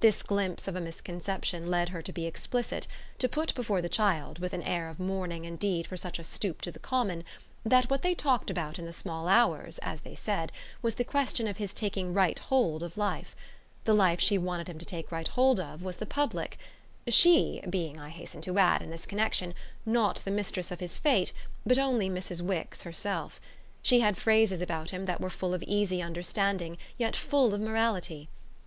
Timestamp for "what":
7.88-8.02